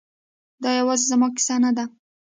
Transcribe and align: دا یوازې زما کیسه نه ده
دا 0.63 0.69
یوازې 0.79 1.05
زما 1.11 1.27
کیسه 1.35 1.55
نه 1.63 1.71
ده 1.77 1.85